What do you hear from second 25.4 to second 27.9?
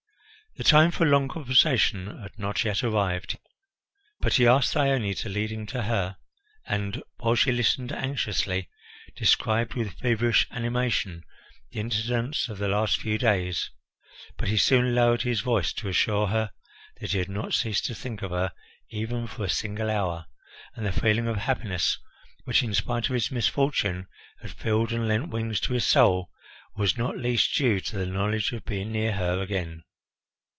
to his soul, was not least due